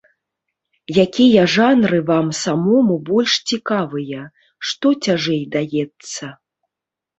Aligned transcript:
Якія 1.05 1.43
жанры 1.55 1.99
вам 2.07 2.31
самому 2.45 2.97
больш 3.11 3.37
цікавыя, 3.51 4.25
што 4.71 4.87
цяжэй 5.05 5.43
даецца? 5.61 6.25